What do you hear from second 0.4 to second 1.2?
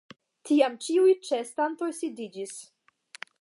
Tiam ĉiuj